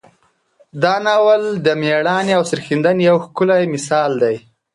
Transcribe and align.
دا 0.83 0.93
ناول 1.05 1.43
د 1.65 1.67
میړانې 1.81 2.33
او 2.37 2.43
سرښندنې 2.49 3.03
یو 3.09 3.17
ښکلی 3.25 3.61
مثال 3.73 4.11
دی. 4.23 4.35